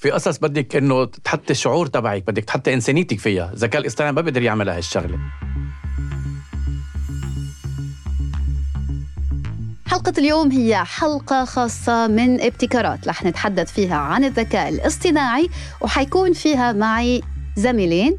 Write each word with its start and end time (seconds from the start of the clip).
في 0.00 0.10
قصص 0.10 0.38
بدك 0.38 0.76
إنه 0.76 1.04
تحطي 1.04 1.50
الشعور 1.50 1.86
تبعك 1.86 2.26
بدك 2.26 2.44
تحطي 2.44 2.74
إنسانيتك 2.74 3.18
فيها. 3.18 3.52
الذكاء 3.52 3.80
الإصطناعي 3.80 4.12
ما 4.12 4.20
بيقدر 4.20 4.42
يعمل 4.42 4.68
هالشغله 4.68 5.18
حلقة 9.86 10.12
اليوم 10.18 10.52
هي 10.52 10.84
حلقة 10.84 11.44
خاصة 11.44 12.06
من 12.06 12.40
ابتكارات 12.40 13.08
رح 13.08 13.24
نتحدث 13.24 13.72
فيها 13.72 13.96
عن 13.96 14.24
الذكاء 14.24 14.68
الاصطناعي 14.68 15.48
وحيكون 15.80 16.32
فيها 16.32 16.72
معي 16.72 17.22
زميلين. 17.56 18.16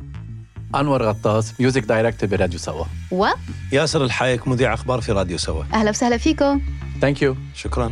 أنور 0.76 1.04
غطاس 1.04 1.54
music 1.60 1.84
director 1.84 2.30
براديو 2.30 2.60
سوا. 2.60 2.86
و 3.12 3.26
ياسر 3.72 4.04
الحايك 4.04 4.48
مذيع 4.48 4.74
أخبار 4.74 5.02
في 5.02 5.12
راديو 5.12 5.38
سوا. 5.38 5.64
أهلا 5.74 5.90
وسهلا 5.90 6.18
فيكم. 6.18 6.62
ثانك 7.02 7.22
يو 7.22 7.36
شكرا. 7.56 7.92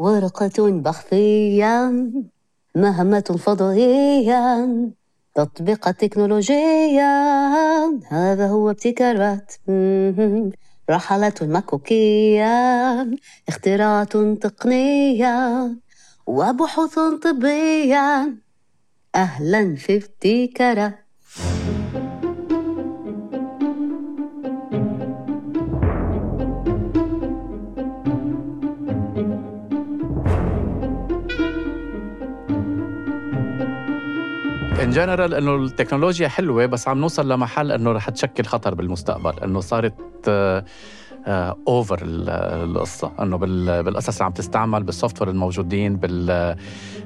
ورقة 0.00 0.70
بحثية 0.70 1.92
مهمة 2.76 3.20
فضائية 3.20 4.68
تطبيق 5.34 5.90
تكنولوجية. 5.90 7.10
هذا 8.08 8.46
هو 8.48 8.70
ابتكارات. 8.70 9.52
رحلة 10.90 11.34
مكوكية 11.42 12.46
اختراعات 13.48 14.16
تقنية 14.16 15.68
وبحوث 16.26 16.98
طبية. 17.22 18.34
أهلا 19.14 19.76
في 19.76 19.96
ابتكارات. 19.96 21.09
in 34.82 34.90
general 34.90 35.34
إنه 35.34 35.54
التكنولوجيا 35.56 36.28
حلوة 36.28 36.66
بس 36.66 36.88
عم 36.88 36.98
نوصل 36.98 37.32
لمحل 37.32 37.72
إنه 37.72 37.92
رح 37.92 38.10
تشكل 38.10 38.44
خطر 38.44 38.74
بالمستقبل 38.74 39.40
إنه 39.44 39.60
صارت 39.60 39.94
over 41.68 41.98
القصة 42.02 43.12
إنه 43.20 43.36
بال- 43.38 43.82
بالقصص 43.82 44.14
اللي 44.14 44.24
عم 44.24 44.32
تستعمل 44.32 44.82
بال 44.82 45.20
software 45.22 45.30
الموجودين 45.30 45.96
بال 45.96 46.56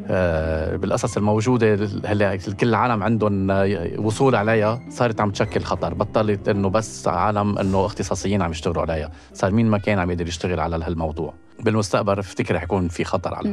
آه، 0.07 0.77
بالقصص 0.77 1.17
الموجودة 1.17 1.89
هلا 2.05 2.37
كل 2.37 2.69
العالم 2.69 3.03
عندهم 3.03 3.51
آه، 3.51 3.91
وصول 3.99 4.35
عليها 4.35 4.81
صارت 4.91 5.21
عم 5.21 5.31
تشكل 5.31 5.61
خطر. 5.63 5.95
بطلت 5.95 6.49
إنه 6.49 6.69
بس 6.71 7.09
عالم 7.09 7.59
إنه 7.59 7.87
اختصاصيين 7.87 8.43
عم 8.43 8.51
يشتغلوا 8.51 8.83
عليها. 8.83 9.11
صار 9.33 9.51
مين 9.53 9.67
ما 9.71 9.79
كان 9.79 9.99
عم 9.99 10.11
يقدر 10.11 10.29
يشتغل 10.29 10.61
على 10.61 10.77
هالموضوع. 10.85 11.35
بالمستقبل 11.61 12.15
بفتكر 12.15 12.55
رح 12.55 12.63
يكون 12.63 12.89
في 12.89 13.05
خطر 13.05 13.35
على 13.35 13.49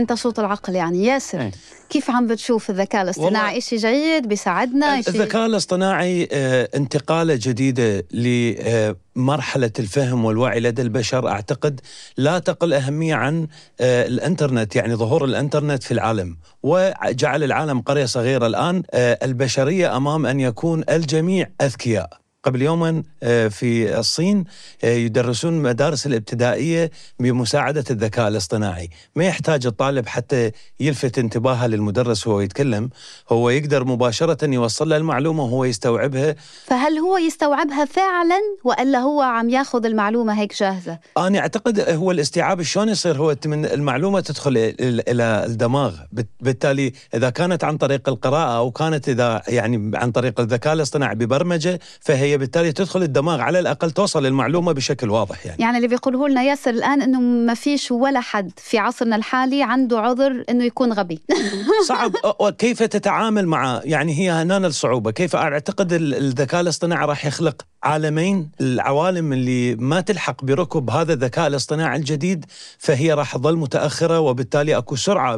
أنت 0.00 0.12
صوت 0.12 0.38
العقل 0.38 0.74
يعني. 0.74 1.04
ياسر 1.04 1.40
إيه. 1.40 1.50
كيف 1.90 2.10
عم 2.10 2.26
بتشوف 2.26 2.70
الذكاء 2.70 3.02
الاصطناعي؟ 3.02 3.60
شيء 3.60 3.78
جيد؟ 3.78 4.26
بيساعدنا؟ 4.26 4.98
الذكاء 4.98 5.46
الاصطناعي 5.46 6.28
آه، 6.32 6.68
انتقالة 6.74 7.34
جديدة 7.42 8.06
لمرحلة 8.10 9.72
الفهم 9.78 10.24
والوعي 10.24 10.60
لدى 10.60 10.82
البشر. 10.82 11.28
أعتقد 11.28 11.80
لا 12.16 12.38
تقل 12.38 12.72
أهمية 12.72 13.14
عن 13.14 13.46
آه، 13.80 14.06
الإنترنت 14.06 14.76
يعني 14.76 14.94
ظهور 14.94 15.24
الإنترنت 15.24 15.82
في 15.82 15.92
العالم. 15.92 16.36
وجعل 16.62 17.42
العالم 17.42 17.80
قرية 17.80 18.04
صغيرة 18.04 18.46
الآن 18.46 18.82
آه، 18.90 19.18
البشرية 19.22 19.96
أمام 19.96 20.26
أن 20.26 20.40
يكون 20.40 20.84
الجميع 20.90 21.50
أذكياء. 21.62 22.20
قبل 22.44 22.62
يومين 22.62 23.04
آه، 23.22 23.48
في 23.48 23.98
الصين 23.98 24.44
آه، 24.84 24.86
يدرسون 24.94 25.54
المدارس 25.56 26.06
الابتدائية 26.06 26.90
بمساعدة 27.18 27.84
الذكاء 27.90 28.28
الاصطناعي. 28.28 28.90
ما 29.16 29.24
يحتاج 29.24 29.66
الطالب 29.66 30.06
حتى 30.06 30.50
يلفت 30.80 31.18
انتباهه 31.18 31.66
للمدرس 31.66 32.26
وهو 32.26 32.40
يتكلم. 32.40 32.90
هو 33.32 33.50
يقدر 33.50 33.84
مباشرة 33.84 34.46
يوصل 34.54 34.88
له 34.88 34.96
المعلومة 34.96 35.42
وهو 35.44 35.64
يستوعبها. 35.64 36.34
فهل 36.64 36.98
هو 36.98 37.18
يستوعبها 37.18 37.84
فعلا 37.84 38.38
وإلا 38.64 38.98
هو 38.98 39.20
عم 39.22 39.50
ياخذ 39.50 39.84
المعلومة 39.86 40.40
هيك 40.40 40.54
جاهزة؟ 40.60 40.98
أنا 41.18 41.38
أعتقد 41.38 41.80
هو 41.80 42.10
الاستيعاب 42.10 42.62
شلون 42.62 42.88
يصير 42.88 43.16
هو 43.16 43.36
من 43.46 43.64
المعلومة 43.66 44.20
تدخل 44.20 44.50
إلى- 44.54 44.74
إلى 44.80 45.44
الدماغ. 45.46 45.94
بالتالي 46.40 46.92
إذا 47.14 47.30
كانت 47.30 47.64
عن 47.64 47.76
طريق 47.76 48.08
القراءة 48.08 48.56
أو 48.58 48.70
كانت 48.70 49.08
إذا 49.08 49.42
يعني 49.48 49.90
عن 49.96 50.10
طريق 50.12 50.40
الذكاء 50.40 50.72
الاصطناعي 50.72 51.14
ببرمجة 51.14 51.80
فهي 52.00 52.29
بالتالي 52.36 52.72
تدخل 52.72 53.02
الدماغ 53.02 53.40
على 53.40 53.58
الأقل 53.58 53.90
توصل 53.90 54.26
المعلومة 54.26 54.72
بشكل 54.72 55.10
واضح 55.10 55.46
يعني. 55.46 55.62
يعني 55.62 55.76
اللي 55.76 55.88
بيقوله 55.88 56.28
لنا 56.28 56.42
ياسر 56.42 56.70
الآن 56.70 57.02
إنه 57.02 57.20
ما 57.20 57.54
فيش 57.54 57.90
ولا 57.90 58.20
حد 58.20 58.50
في 58.56 58.78
عصرنا 58.78 59.16
الحالي 59.16 59.62
عنده 59.62 60.00
عذر 60.00 60.44
إنه 60.50 60.64
يكون 60.64 60.92
غبي. 60.92 61.20
صعب. 61.88 62.12
أ- 62.16 62.42
أ- 62.42 62.48
كيف 62.48 62.82
تتعامل 62.82 63.46
مع 63.46 63.80
يعني 63.84 64.18
هي 64.18 64.30
هنا 64.30 64.56
الصعوبة. 64.56 65.10
كيف 65.10 65.36
أعتقد 65.36 65.92
ال- 65.92 66.14
الذكاء 66.14 66.60
الاصطناعي 66.60 67.06
راح 67.06 67.26
يخلق 67.26 67.62
عالمين؟ 67.82 68.50
العوالم 68.60 69.32
اللي 69.32 69.74
ما 69.74 70.00
تلحق 70.00 70.44
بركب 70.44 70.90
هذا 70.90 71.12
الذكاء 71.12 71.46
الاصطناعي 71.46 71.98
الجديد 71.98 72.44
فهي 72.78 73.12
راح 73.12 73.36
تظل 73.36 73.56
متأخرة 73.56 74.20
وبالتالي 74.20 74.76
أكو 74.76 74.96
سرعة 74.96 75.36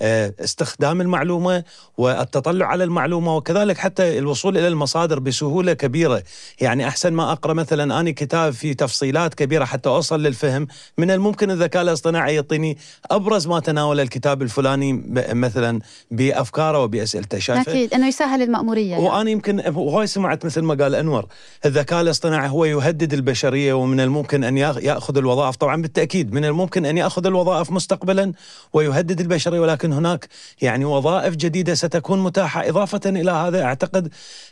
باستخدام 0.00 1.00
المعلومة 1.00 1.64
والتطلع 1.98 2.66
على 2.66 2.84
المعلومة 2.84 3.36
وكذلك 3.36 3.78
حتى 3.78 4.18
الوصول 4.18 4.58
إلى 4.58 4.68
المصادر 4.68 5.18
بسهولة 5.18 5.72
كبيرة 6.18 6.26
يعني 6.60 6.88
أحسن 6.88 7.12
ما 7.12 7.32
أقرأ 7.32 7.52
مثلا 7.52 8.00
أنا 8.00 8.10
كتاب 8.10 8.52
في 8.52 8.74
تفصيلات 8.74 9.34
كبيرة 9.34 9.64
حتى 9.64 9.88
أوصل 9.88 10.22
للفهم 10.22 10.66
من 10.98 11.10
الممكن 11.10 11.50
الذكاء 11.50 11.82
الاصطناعي 11.82 12.34
يعطيني 12.34 12.78
أبرز 13.10 13.46
ما 13.46 13.60
تناول 13.60 14.00
الكتاب 14.00 14.42
الفلاني 14.42 14.92
مثلا 15.32 15.80
بأفكاره 16.10 16.78
وبأسئلته. 16.82 17.38
شايفه؟ 17.38 17.72
أكيد 17.72 17.94
أنه 17.94 18.08
يسهل 18.08 18.42
المأمورية 18.42 18.90
يعني. 18.90 19.02
وأنا 19.04 19.30
يمكن 19.30 19.60
هواي 19.60 20.06
سمعت 20.06 20.44
مثل 20.44 20.60
ما 20.62 20.74
قال 20.74 20.94
أنور 20.94 21.26
الذكاء 21.66 22.00
الاصطناعي 22.00 22.48
هو 22.48 22.64
يهدد 22.64 23.12
البشرية 23.12 23.72
ومن 23.72 24.00
الممكن 24.00 24.44
أن 24.44 24.54
يأخ- 24.56 24.84
يأخذ 24.84 25.16
الوظائف. 25.16 25.56
طبعا 25.56 25.82
بالتأكيد 25.82 26.32
من 26.32 26.44
الممكن 26.44 26.86
أن 26.86 26.98
يأخذ 26.98 27.26
الوظائف 27.26 27.70
مستقبلا 27.70 28.32
ويهدد 28.72 29.20
البشرية 29.20 29.60
ولكن 29.60 29.92
هناك 29.92 30.28
يعني 30.62 30.84
وظائف 30.84 31.36
جديدة 31.36 31.74
ستكون 31.74 32.22
متاحة 32.22 32.68
إضافة 32.68 33.00
إلى 33.06 33.30
هذا. 33.30 33.62
أعتقد 33.62 34.08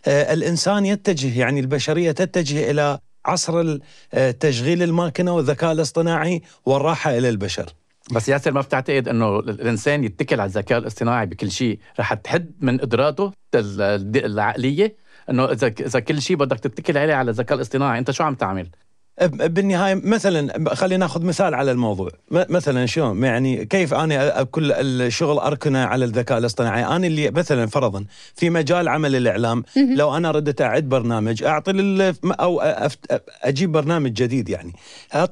آه، 0.06 0.32
الإنسان 0.32 0.86
يتجه 0.86 1.38
يعني 1.38 1.53
البشرية 1.58 2.12
تتجه 2.12 2.70
إلى 2.70 2.98
عصر 3.26 3.78
آه، 4.14 4.30
تشغيل 4.30 4.82
الماكينة 4.82 5.32
والذكاء 5.32 5.72
الاصطناعي 5.72 6.42
والراحة 6.66 7.18
إلى 7.18 7.28
البشر. 7.28 7.66
بس 8.12 8.28
ياسر 8.28 8.52
ما 8.52 8.60
بتعتقد 8.60 9.08
إنه 9.08 9.38
الإنسان 9.38 10.04
يتكل 10.04 10.40
على 10.40 10.48
الذكاء 10.48 10.78
الاصطناعي 10.78 11.26
بكل 11.26 11.50
شيء؟ 11.50 11.78
رح 12.00 12.14
تحد 12.14 12.50
من 12.60 12.78
قدراته 12.78 13.32
ال- 13.54 13.80
ال- 13.82 14.24
العقلية 14.24 14.96
إنه 15.30 15.44
إذا 15.44 15.66
إذا 15.80 16.00
كل 16.00 16.22
شيء 16.22 16.36
بدك 16.36 16.60
تتكل 16.60 16.98
عليه 16.98 17.14
على 17.14 17.30
الذكاء 17.30 17.56
الاصطناعي 17.56 17.98
أنت 17.98 18.10
شو 18.10 18.24
عم 18.24 18.34
تعمل؟ 18.34 18.68
بالنهاية 19.22 19.94
مثلا 20.04 20.74
خلينا 20.74 20.96
نأخذ 21.06 21.24
مثال 21.24 21.54
على 21.54 21.70
الموضوع. 21.70 22.10
مثلا 22.30 22.86
شلون؟ 22.86 23.24
يعني 23.24 23.64
كيف 23.64 23.94
أنا 23.94 24.42
كل 24.42 24.72
الشغل 24.72 25.38
أركنه 25.38 25.78
على 25.84 26.04
الذكاء 26.04 26.38
الاصطناعي؟ 26.38 26.84
أنا 26.86 27.06
اللي 27.06 27.30
مثلا 27.30 27.66
فرضا 27.66 28.04
في 28.34 28.50
مجال 28.50 28.88
عمل 28.88 29.16
الإعلام 29.16 29.64
لو 29.76 30.16
أنا 30.16 30.30
ردت 30.30 30.60
أعد 30.62 30.84
برنامج 30.88 31.42
أعطي 31.42 31.72
لل 31.72 32.14
أو 32.24 32.60
أجيب 33.42 33.72
برنامج 33.72 34.12
جديد 34.12 34.48
يعني. 34.48 34.72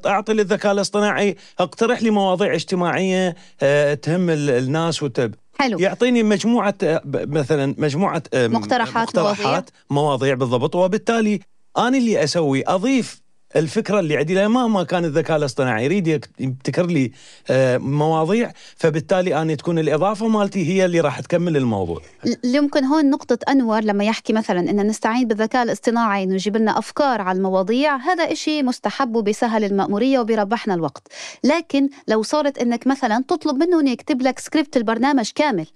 أعطي 0.06 0.32
للذكاء 0.32 0.72
الاصطناعي 0.72 1.36
أقترح 1.60 2.02
لي 2.02 2.10
مواضيع 2.10 2.54
اجتماعية 2.54 3.34
آه، 3.62 3.94
تهم 3.94 4.30
ال- 4.30 4.50
الناس 4.50 5.02
وتب 5.02 5.34
حلو. 5.58 5.78
يعطيني 5.78 6.22
مجموعة 6.22 6.74
آه، 6.82 7.02
مثلا 7.14 7.74
مجموعة 7.78 8.22
مقترحات، 8.34 9.18
مقترحات 9.18 9.70
مواضيع 9.90 10.34
بالضبط. 10.34 10.74
وبالتالي 10.76 11.40
أنا 11.78 11.98
اللي 11.98 12.24
أسوي 12.24 12.62
أضيف 12.66 13.21
الفكرة 13.56 14.00
اللي 14.00 14.16
عندي 14.16 14.34
لما 14.34 14.66
ما 14.66 14.84
كان 14.84 15.04
الذكاء 15.04 15.36
الاصطناعي 15.36 15.84
يريد 15.84 16.06
يبتكر 16.40 16.86
لي 16.86 17.12
آه، 17.50 17.78
مواضيع 17.78 18.52
فبالتالي 18.76 19.42
أنا 19.42 19.54
تكون 19.54 19.78
الإضافة 19.78 20.28
مالتي 20.28 20.68
هي 20.68 20.84
اللي 20.84 21.00
راح 21.00 21.20
تكمل 21.20 21.56
الموضوع. 21.56 22.00
يمكن 22.44 22.84
هون 22.84 23.10
نقطة 23.10 23.38
أنور 23.48 23.80
لما 23.80 24.04
يحكي 24.04 24.32
مثلا 24.32 24.60
إن 24.60 24.86
نستعين 24.86 25.28
بالذكاء 25.28 25.62
الاصطناعي 25.62 26.22
إنه 26.22 26.34
يجيب 26.34 26.56
لنا 26.56 26.78
أفكار 26.78 27.20
على 27.20 27.36
المواضيع 27.36 27.96
هذا 27.96 28.32
إشي 28.32 28.62
مستحب 28.62 29.16
وبيسهل 29.16 29.64
المأمورية 29.64 30.18
وبيربحنا 30.18 30.74
الوقت. 30.74 31.08
لكن 31.44 31.88
لو 32.08 32.22
صارت 32.22 32.58
إنك 32.58 32.86
مثلا 32.86 33.24
تطلب 33.28 33.56
منه 33.56 33.80
إنه 33.80 33.90
يكتب 33.90 34.22
لك 34.22 34.38
سكريبت 34.38 34.76
البرنامج 34.76 35.30
كامل 35.34 35.66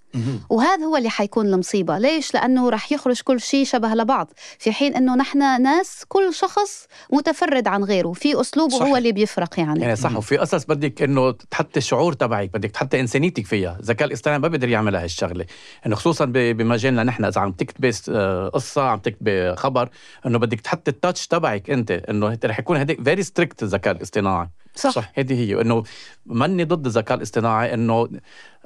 وهذا 0.50 0.84
هو 0.84 0.96
اللي 0.96 1.10
حيكون 1.10 1.46
المصيبة. 1.46 1.98
ليش؟ 1.98 2.34
لأنه 2.34 2.70
رح 2.70 2.92
يخرج 2.92 3.20
كل 3.20 3.40
شيء 3.40 3.64
شبه 3.64 3.88
لبعض. 3.88 4.30
في 4.58 4.72
حين 4.72 4.96
إنه 4.96 5.14
نحن 5.14 5.62
ناس 5.62 6.04
كل 6.08 6.34
شخص 6.34 6.86
متفرد 7.12 7.68
عن 7.68 7.84
غيره. 7.84 8.12
في 8.12 8.40
أسلوبه 8.40 8.78
صحيح. 8.78 8.88
هو 8.88 8.96
اللي 8.96 9.12
بيفرق 9.12 9.60
يعني. 9.60 9.80
يعني 9.80 9.96
صح. 9.96 10.16
وفي 10.16 10.36
قصص 10.36 10.64
بدك 10.64 11.02
إنه 11.02 11.30
تحطي 11.30 11.78
الشعور 11.78 12.12
تبعك 12.12 12.50
بدك 12.54 12.70
تحطي 12.70 13.00
إنسانيتك 13.00 13.46
فيها. 13.46 13.76
الذكاء 13.80 14.08
الاصطناعي 14.08 14.38
ما 14.38 14.48
بيقدر 14.48 14.68
يعمل 14.68 14.96
هالشغله 14.96 15.46
إنه 15.86 15.96
خصوصا 15.96 16.24
بمجالنا 16.24 17.02
نحن 17.02 17.24
إذا 17.24 17.40
عم 17.40 17.52
تكتبي 17.52 17.90
آه، 18.08 18.48
قصة 18.48 18.82
عم 18.82 18.98
تكتبي 18.98 19.56
خبر 19.56 19.88
إنه 20.26 20.38
بدك 20.38 20.60
تحطي 20.60 20.90
ال 20.90 20.96
touch 20.96 21.26
تبعك 21.26 21.70
أنت. 21.70 21.90
إنه 21.90 22.38
رح 22.44 22.58
يكون 22.58 22.76
هديك 22.76 23.02
very 23.02 23.22
strict 23.22 23.62
الذكاء 23.62 23.96
الاصطناعي. 23.96 24.48
صح, 24.76 24.90
صح. 24.90 25.12
هذه 25.14 25.34
هي. 25.34 25.61
إنه 25.61 25.82
ماني 26.26 26.64
ضد 26.64 26.87
الذكاء 26.87 27.17
الاصطناعي 27.17 27.75
إنه 27.75 28.08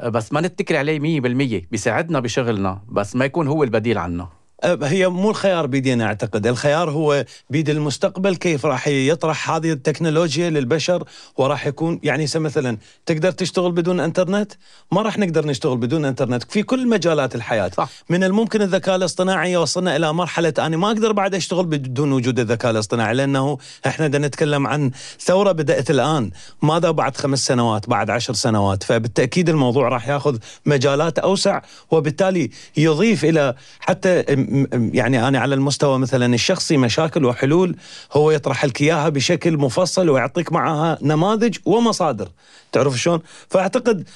بس 0.05 0.33
ما 0.33 0.41
نتكل 0.41 0.77
عليه 0.77 1.21
100% 1.21 1.67
بيساعدنا 1.71 2.21
بشغلنا 2.21 2.83
بس 2.89 3.17
ما 3.17 3.25
يكون 3.25 3.49
هو 3.49 3.63
البديل 3.63 3.99
عنا. 3.99 4.40
هي 4.65 5.09
مو 5.09 5.31
الخيار 5.31 5.67
بيدينا 5.67 6.05
أعتقد، 6.05 6.47
الخيار 6.47 6.91
هو 6.91 7.25
بيد 7.51 7.71
المستقبل 7.71 8.37
كيف 8.37 8.67
راح 8.67 8.89
يطرح 8.89 9.51
هذه 9.51 9.73
التكنولوجيا 9.73 10.51
للبشر 10.51 11.05
وراح 11.37 11.67
يكون 11.67 12.01
يعني 12.03 12.27
مثلا 12.35 12.79
تقدر 13.07 13.31
تشتغل 13.31 13.73
بدون 13.73 14.01
إنترنت؟ 14.01 14.53
ما 14.93 15.03
راح 15.03 15.19
نقدر 15.19 15.47
نشتغل 15.47 15.77
بدون 15.77 16.05
إنترنت. 16.05 16.53
في 16.53 16.63
كل 16.63 16.89
مجالات 16.89 17.35
الحياة، 17.35 17.71
صح. 17.77 17.91
من 18.09 18.25
الممكن 18.25 18.63
الذكاء 18.63 18.97
الاصطناعي 18.97 19.53
يوصلنا 19.53 19.97
إلى 19.97 20.13
مرحلة 20.13 20.55
أنا 20.59 20.77
ما 20.77 20.87
أقدر 20.87 21.13
بعد 21.13 21.35
أشتغل 21.35 21.67
بدون 21.67 22.13
وجود 22.13 22.39
الذكاء 22.39 22.71
الاصطناعي 22.71 23.15
لأنه 23.15 23.59
إحنا 23.87 24.09
بدنا 24.09 24.27
نتكلم 24.27 24.67
عن 24.67 24.91
ثورة 25.21 25.53
بدأت 25.53 25.91
الآن، 25.91 26.31
ماذا 26.63 26.91
بعد 26.91 27.17
خمس 27.17 27.47
سنوات، 27.47 27.89
بعد 27.89 28.11
عشر 28.11 28.35
سنوات، 28.35 28.83
فبالتأكيد 28.83 29.49
الموضوع 29.49 29.89
راح 29.89 30.09
ياخذ 30.09 30.39
مجالات 30.67 31.19
أوسع 31.19 31.61
وبالتالي 31.91 32.51
يضيف 32.77 33.25
إلى 33.25 33.55
حتى 33.81 34.25
يعني 34.73 35.29
أنا 35.29 35.39
على 35.39 35.55
المستوى 35.55 35.99
مثلا 35.99 36.35
الشخصي 36.35 36.77
مشاكل 36.77 37.25
وحلول 37.25 37.77
هو 38.13 38.31
يطرح 38.31 38.65
لك 38.65 38.81
إياها 38.81 39.09
بشكل 39.09 39.57
مفصل 39.57 40.09
ويعطيك 40.09 40.53
معها 40.53 40.99
نماذج 41.03 41.57
ومصادر، 41.65 42.29
تعرف 42.73 42.95
شلون؟ 42.95 43.21
فأعتقد 43.49 44.09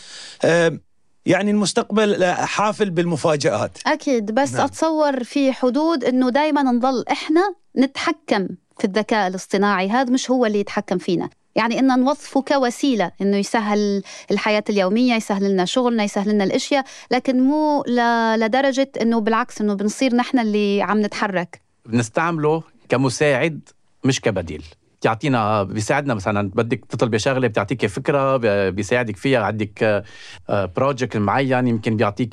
آه، 0.44 0.78
يعني 1.26 1.50
المستقبل 1.50 2.24
حافل 2.24 2.90
بالمفاجآت 2.90 3.78
أكيد 3.86 4.30
بس 4.30 4.52
نعم. 4.52 4.64
أتصور 4.64 5.24
في 5.24 5.52
حدود 5.52 6.04
إنه 6.04 6.30
دائما 6.30 6.62
نضل 6.62 7.04
إحنا 7.10 7.54
نتحكم 7.78 8.48
في 8.78 8.84
الذكاء 8.84 9.28
الاصطناعي 9.28 9.90
هذا 9.90 10.10
مش 10.10 10.30
هو 10.30 10.46
اللي 10.46 10.60
يتحكم 10.60 10.98
فينا 10.98 11.30
يعني 11.56 11.78
إن 11.78 12.00
نوظفه 12.00 12.42
كوسيلة 12.42 13.10
إنه 13.20 13.36
يسهل 13.36 14.02
الحياة 14.30 14.64
اليومية 14.70 15.14
يسهل 15.14 15.52
لنا 15.52 15.64
شغلنا 15.64 16.04
يسهل 16.04 16.28
لنا 16.30 16.44
الأشياء 16.44 16.84
لكن 17.10 17.40
مو 17.40 17.84
ل- 17.86 18.40
لدرجة 18.40 18.90
إنه 19.00 19.20
بالعكس 19.20 19.60
إنه 19.60 19.74
بنصير 19.74 20.14
نحن 20.14 20.38
اللي 20.38 20.82
عم 20.82 21.00
نتحرك. 21.00 21.60
بنستعمله 21.86 22.62
كمساعد 22.88 23.68
مش 24.04 24.20
كبديل. 24.20 24.64
بيعطينا 25.02 25.62
بيساعدنا 25.62 26.14
مثلا 26.14 26.50
بدك 26.54 26.84
تطلبي 26.88 27.18
شغلة 27.18 27.48
بتعطيك 27.48 27.86
فكرة 27.86 28.36
بيساعدك 28.70 29.16
فيها 29.16 29.40
عندك 29.44 30.04
project 30.50 31.16
معين 31.16 31.66
يمكن 31.68 31.96
بيعطيك 31.96 32.32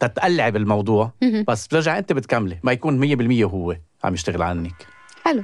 تتقلعي 0.00 0.50
بالموضوع. 0.50 1.12
بس 1.48 1.66
بترجع 1.66 1.98
أنت 1.98 2.12
بتكملي 2.12 2.58
ما 2.62 2.72
يكون 2.72 3.16
100% 3.16 3.44
هو 3.44 3.76
عم 4.04 4.14
يشتغل 4.14 4.42
عنك. 4.42 4.86
حلو. 5.24 5.42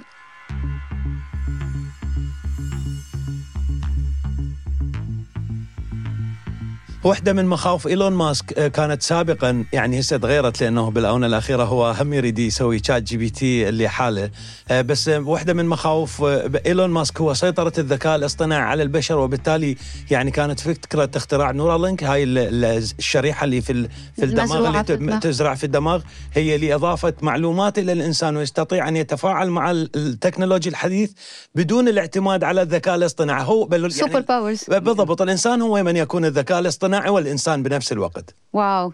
واحدة 7.05 7.33
من 7.33 7.47
مخاوف 7.47 7.87
إيلون 7.87 8.13
ماسك 8.13 8.59
آه، 8.59 8.69
كانت 8.69 9.03
سابقا 9.03 9.65
يعني 9.73 10.01
هسه 10.01 10.17
تغيرت 10.17 10.61
لأنه 10.63 10.91
بالآونة 10.91 11.27
الأخيرة 11.27 11.65
هو 11.65 11.91
هم 11.91 12.13
يريد 12.13 12.39
يسوي 12.39 12.81
ChatGPT 12.87 13.69
اللي 13.69 13.89
حاله. 13.89 14.31
آه، 14.71 14.81
بس 14.81 15.09
آه، 15.09 15.19
واحدة 15.19 15.53
من 15.53 15.67
مخاوف 15.67 16.23
إيلون 16.67 16.91
ماسك 16.91 17.21
هو 17.21 17.35
سيطرة 17.35 17.73
الذكاء 17.79 18.17
الاصطناعي 18.17 18.63
على 18.63 18.83
البشر 18.83 19.19
وبالتالي 19.19 19.77
يعني 20.11 20.31
كانت 20.31 20.61
فكرة 20.61 21.11
اختراع 21.17 21.51
Neuralink 21.51 22.05
هاي 22.05 22.23
ال- 22.23 22.39
ال- 22.39 22.85
الشريحة 22.99 23.45
اللي 23.45 23.61
في 23.61 23.89
في 24.17 24.25
الدماغ 24.25 24.57
اللي 24.57 25.11
تزرع 25.21 25.55
في 25.55 25.65
الدماغ 25.65 26.03
هي 26.35 26.59
لإضافة 26.59 27.15
معلومات 27.23 27.79
إلى 27.79 27.93
الإنسان 27.93 28.37
ويستطيع 28.37 28.89
أن 28.89 28.97
يتفاعل 28.97 29.51
مع 29.51 29.71
ال- 29.71 29.91
التكنولوجيا 29.97 30.71
الحديث 30.71 31.11
بدون 31.55 31.89
الاعتماد 31.89 32.45
على 32.45 32.63
الذكاء 32.63 32.95
الاصطناعي. 32.95 33.45
هو 33.45 33.65
بل 33.65 33.93
سوبر 33.93 34.13
يعني 34.13 34.27
powers 34.27 34.65
بالضبط 34.69 35.23
الإنسان 35.23 35.63
هو 35.63 35.83
من 35.83 35.97
يكون 35.97 36.25
الذكاء 36.25 36.59
الاصطناعي. 36.59 36.90
والإنسان 36.95 37.63
بنفس 37.63 37.93
الوقت. 37.93 38.35
wow. 38.53 38.93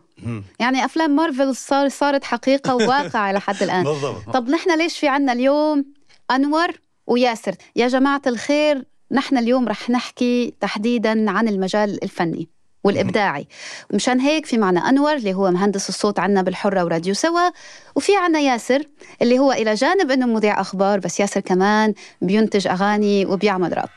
يعني 0.61 0.85
أفلام 0.85 1.17
مارفل 1.17 1.57
صار 1.57 1.89
صارت 1.89 2.25
حقيقة 2.25 2.75
وواقع 2.75 3.33
لحد 3.33 3.63
الآن. 3.63 3.85
بالضبط. 3.91 4.31
طب 4.35 4.49
نحن 4.49 4.79
ليش 4.79 4.99
في 4.99 5.09
عنا 5.09 5.33
اليوم 5.33 5.85
أنور 6.31 6.69
وياسر؟ 7.07 7.55
يا 7.77 7.89
جماعة 7.89 8.23
الخير 8.27 8.85
نحن 9.13 9.39
اليوم 9.39 9.69
رح 9.69 9.91
نحكي 9.91 10.55
تحديدا 10.61 11.31
عن 11.31 11.49
المجال 11.49 12.05
الفني 12.05 12.49
والإبداعي. 12.85 13.49
مشان 13.95 14.21
هيك 14.21 14.47
في 14.47 14.59
معنا 14.59 14.81
أنور 14.89 15.13
اللي 15.15 15.35
هو 15.35 15.51
مهندس 15.51 15.89
الصوت 15.89 16.19
عنا 16.19 16.43
بالحرة 16.43 16.85
وراديو 16.85 17.15
سوا 17.15 17.51
وفي 17.95 18.17
عنا 18.17 18.39
ياسر 18.39 18.83
اللي 19.23 19.39
هو 19.39 19.53
إلى 19.53 19.75
جانب 19.75 20.11
إنه 20.11 20.27
مذيع 20.27 20.61
أخبار 20.61 20.99
بس 20.99 21.21
ياسر 21.21 21.41
كمان 21.41 21.95
بينتج 22.23 22.67
أغاني 22.69 23.27
وبيعمل 23.27 23.77
راب. 23.77 23.89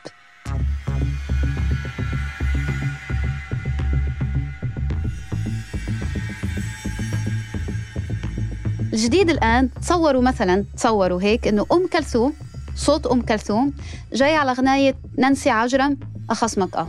الجديد 8.92 9.30
الآن 9.30 9.70
تصوروا 9.82 10.22
مثلا 10.22 10.64
تصوروا 10.76 11.22
هيك 11.22 11.48
إنه 11.48 11.66
أم 11.72 11.86
كلثوم 11.92 12.32
صوت 12.76 13.06
أم 13.06 13.22
كلثوم 13.22 13.72
جاي 14.12 14.36
على 14.36 14.52
غناية 14.52 14.94
نانسي 15.18 15.50
عجرم 15.50 15.96
أخاصمك 16.30 16.76
آه 16.76 16.88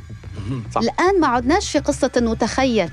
صح. 0.75 0.81
الآن 0.81 1.19
ما 1.19 1.27
عدناش 1.27 1.71
في 1.71 1.80
قصة 1.80 2.12
إنه 2.18 2.33
تخيل. 2.33 2.89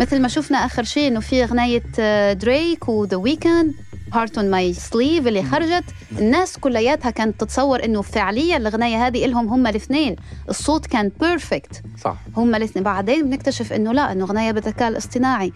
مثل 0.00 0.22
ما 0.22 0.28
شفنا 0.28 0.58
آخر 0.58 0.82
شيء 0.82 1.08
إنه 1.08 1.20
في 1.20 1.44
غناية 1.44 1.82
آه، 1.98 2.32
Drake 2.32 2.88
و 2.88 2.95
The 2.95 3.16
Weeknd 3.16 3.74
Heart 4.12 4.38
on 4.38 4.50
My 4.50 4.72
Sleeve 4.72 5.26
اللي 5.26 5.42
خرجت. 5.42 5.84
الناس 6.18 6.58
كلياتها 6.58 7.10
كانت 7.10 7.40
تتصور 7.40 7.84
إنه 7.84 8.02
فعليا 8.02 8.56
الغناية 8.56 9.06
هذه 9.06 9.24
إلهم 9.24 9.48
هم 9.48 9.66
الاثنين. 9.66 10.16
الصوت 10.48 10.86
كان 10.86 11.10
perfect 11.20 11.82
صح. 12.04 12.16
هم 12.36 12.54
الاثنين. 12.54 12.84
بعدين 12.84 13.30
بنكتشف 13.30 13.72
إنه 13.72 13.92
لا 13.92 14.12
إنه 14.12 14.24
غناية 14.24 14.52
بالذكاء 14.52 14.88
الاصطناعي. 14.88 15.52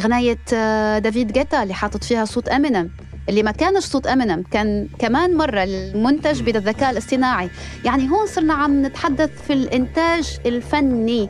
غناية 0.00 0.38
آه، 0.54 0.98
David 0.98 1.32
Guetta 1.32 1.62
اللي 1.62 1.74
حاطط 1.74 2.04
فيها 2.04 2.24
صوت 2.24 2.48
امينيم 2.48 2.90
اللي 3.28 3.42
ما 3.42 3.50
كانش 3.50 3.84
صوت 3.84 4.06
امينيم 4.06 4.42
كان 4.50 4.88
كمان 4.98 5.36
مرة 5.36 5.62
المنتج 5.64 6.42
بالذكاء 6.42 6.90
الاصطناعي. 6.90 7.50
يعني 7.84 8.10
هون 8.10 8.26
صرنا 8.26 8.54
عم 8.54 8.86
نتحدث 8.86 9.30
في 9.46 9.52
الإنتاج 9.52 10.38
الفني. 10.46 11.28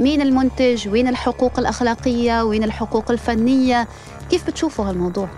مين 0.00 0.20
المنتج؟ 0.20 0.88
وين 0.88 1.08
الحقوق 1.08 1.58
الأخلاقية؟ 1.58 2.42
وين 2.44 2.64
الحقوق 2.64 3.10
الفنية؟ 3.10 3.88
كيف 4.30 4.46
بتشوفوا 4.46 4.84
هالموضوع؟ 4.84 5.28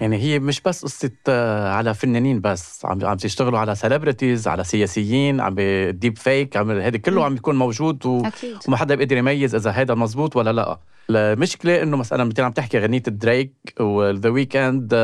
يعني 0.00 0.16
هي 0.16 0.38
مش 0.38 0.60
بس 0.60 0.82
قصة 0.84 1.10
آه، 1.28 1.72
على 1.72 1.94
فنانين 1.94 2.40
بس 2.40 2.84
عم 2.84 3.04
عم 3.04 3.16
تشتغلوا 3.16 3.58
على 3.58 3.74
celebrities 3.74 4.48
على 4.48 4.64
سياسيين 4.64 5.40
عم 5.40 5.54
deep 5.90 6.18
fake 6.18 6.56
عم 6.56 6.70
هذا 6.70 6.96
كله. 6.96 7.24
عم 7.24 7.34
بيكون 7.34 7.56
موجود 7.56 8.06
و... 8.06 8.22
أكيد. 8.24 8.56
وما 8.68 8.76
حدا 8.76 8.94
بيقدر 8.94 9.16
يميز 9.16 9.54
إذا 9.54 9.70
هذا 9.70 9.94
مزبوط 9.94 10.36
ولا 10.36 10.52
لأ. 10.52 10.78
المشكلة 11.10 11.82
إنه 11.82 11.96
مثلا 11.96 12.24
مثل 12.24 12.42
عم 12.42 12.52
تحكي 12.52 12.78
غنيه 12.78 12.98
دريك 12.98 13.52
وذا 13.80 14.28
ويكند 14.30 14.94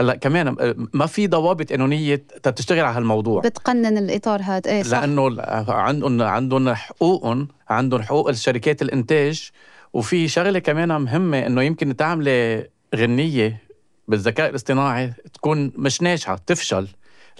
هلأ 0.00 0.14
كمان 0.14 0.48
آه، 0.48 0.74
ما 0.94 1.06
في 1.06 1.26
ضوابط 1.26 1.70
قانونيه 1.70 2.22
تشتغل 2.56 2.80
على 2.80 2.96
هالموضوع. 2.96 3.40
بتقنن 3.40 3.98
الإطار 3.98 4.40
هذا 4.42 4.70
إيه 4.70 4.82
صح. 4.82 4.98
لأنه 5.00 5.42
عندهم 5.68 6.22
عندهم 6.22 6.74
حقوقهم 6.74 7.48
عندهم 7.68 8.02
حقوق 8.02 8.28
الشركات 8.28 8.82
الإنتاج 8.82 9.50
وفي 9.92 10.28
شغلة 10.28 10.58
كمان 10.58 11.00
مهمة 11.00 11.46
إنه 11.46 11.62
يمكن 11.62 11.96
تعملي 11.96 12.68
غنية 12.96 13.69
بالذكاء 14.10 14.50
الاصطناعي 14.50 15.12
تكون 15.34 15.72
مش 15.76 16.02
ناجحة 16.02 16.40
تفشل. 16.46 16.88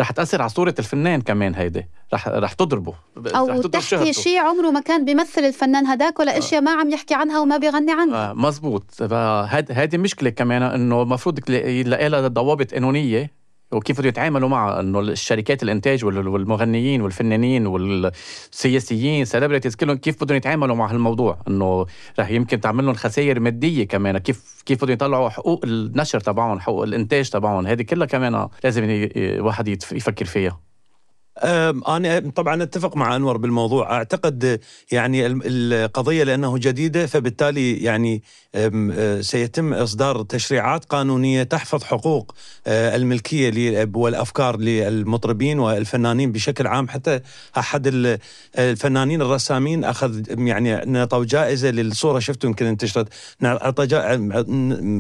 رح 0.01 0.11
تأثر 0.11 0.43
على 0.43 0.49
صورة 0.49 0.75
الفنان 0.79 1.21
كمان 1.21 1.55
هيدي. 1.55 1.87
رح 2.15 2.29
رح 2.29 2.53
تضربه. 2.53 2.95
رح 3.19 3.37
أو 3.37 3.63
تضرب 3.63 3.71
تحكي. 3.71 4.13
شيء 4.13 4.39
عمره 4.39 4.71
ما 4.71 4.81
كان 4.81 5.05
بيمثل 5.05 5.41
الفنان 5.41 5.87
هداك 5.87 6.21
ولا 6.21 6.39
أشياء 6.39 6.61
ما 6.61 6.71
عم 6.71 6.91
يحكي 6.91 7.15
عنها 7.15 7.41
وما 7.41 7.57
بيغني 7.57 7.93
عنها. 7.93 8.31
آه 8.31 8.33
مزبوط. 8.33 9.03
هذه 9.71 9.97
مشكلة 9.97 10.31
كمان 10.31 10.63
إنه 10.63 11.03
المفروض 11.03 11.51
يلاقي 11.51 12.09
لها 12.09 12.29
ضوابط 12.29 12.75
قانونية. 12.75 13.40
وكيف 13.73 13.99
بده 13.99 14.09
يتعاملوا 14.09 14.49
معها 14.49 14.81
إنه 14.81 15.01
الشركات 15.01 15.63
الإنتاج 15.63 16.05
وال- 16.05 16.29
والمغنيين 16.29 17.03
والفنانين 17.03 17.67
والسياسيين 17.67 19.25
سيلبرتيز 19.25 19.77
كلهم 19.77 19.97
كيف 19.97 20.25
بدهم 20.25 20.37
يتعاملوا 20.37 20.77
مع 20.77 20.91
هالموضوع؟ 20.91 21.39
إنه 21.49 21.87
رح 22.19 22.31
يمكن 22.31 22.61
تعمل 22.61 22.85
لهم 22.85 22.95
خسائر 22.95 23.41
مادية 23.41 23.85
كمان. 23.85 24.19
كيف 24.19 24.63
كيف 24.67 24.79
بدهم 24.85 24.93
يطلعوا 24.95 25.29
حقوق 25.29 25.61
النشر 25.65 26.21
تبعهم 26.21 26.61
حقوق 26.61 26.83
الإنتاج 26.83 27.31
تبعهم؟ 27.31 27.67
هذه 27.67 27.83
كلها 27.83 28.07
كمان 28.07 28.49
لازم 28.65 28.85
ي- 28.91 29.11
ي- 29.17 29.41
واحد 29.41 29.69
يتف- 29.69 29.93
يفكر 29.93 30.25
فيها. 30.25 30.61
أنا 31.39 32.31
طبعا 32.37 32.63
أتفق 32.63 32.97
مع 32.97 33.17
أنور 33.17 33.37
بالموضوع. 33.37 33.93
أعتقد 33.93 34.61
يعني 34.93 35.27
القضية 35.27 36.25
لأنه 36.25 36.59
جديدة 36.59 37.07
فبالتالي 37.07 37.77
يعني 37.77 38.23
سيتم 39.21 39.73
إصدار 39.75 40.23
تشريعات 40.23 40.85
قانونية 40.85 41.43
تحفظ 41.43 41.83
حقوق 41.85 42.35
الملكية 42.67 43.89
والأفكار 43.95 44.57
للمطربين 44.57 45.59
والفنانين 45.59 46.33
بشكل 46.33 46.67
عام. 46.67 46.89
حتى 46.89 47.21
أحد 47.59 47.87
ال- 47.87 48.19
الفنانين 48.59 49.23
الرسامين 49.23 49.85
أخذ 49.85 50.39
يعني 50.39 50.77
نعطوا 50.87 51.25
جائزة 51.25 51.71
للصورة. 51.71 52.19
شفتوا 52.19 52.49
يمكن 52.51 52.67
انتشرت 52.67 53.09